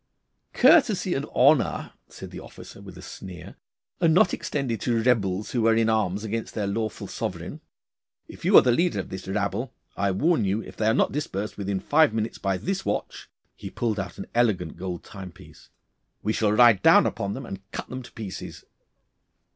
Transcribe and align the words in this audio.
'Courtesy 0.53 1.13
and 1.13 1.27
honour,' 1.27 1.93
said 2.07 2.31
the 2.31 2.39
officer, 2.39 2.81
with 2.81 2.97
a 2.97 3.03
sneer, 3.03 3.55
'are 4.01 4.07
not 4.07 4.33
extended 4.33 4.81
to 4.81 4.99
rebels 4.99 5.51
who 5.51 5.67
are 5.67 5.75
in 5.75 5.89
arms 5.91 6.23
against 6.23 6.55
their 6.55 6.65
lawful 6.65 7.05
sovereign. 7.05 7.61
If 8.27 8.43
you 8.43 8.57
are 8.57 8.63
the 8.63 8.71
leader 8.71 8.99
of 8.99 9.09
this 9.09 9.27
rabble, 9.27 9.75
I 9.95 10.09
warn 10.09 10.43
you 10.43 10.59
if 10.63 10.75
they 10.75 10.87
are 10.87 10.95
not 10.95 11.11
dispersed 11.11 11.55
within 11.55 11.79
five 11.79 12.15
minutes 12.15 12.39
by 12.39 12.57
this 12.57 12.83
watch' 12.83 13.29
he 13.55 13.69
pulled 13.69 13.99
out 13.99 14.17
an 14.17 14.25
elegant 14.33 14.75
gold 14.75 15.03
time 15.03 15.31
piece 15.31 15.69
'we 16.23 16.33
shall 16.33 16.51
ride 16.51 16.81
down 16.81 17.05
upon 17.05 17.35
them 17.35 17.45
and 17.45 17.61
cut 17.71 17.87
them 17.87 18.01
to 18.01 18.11
pieces. 18.13 18.65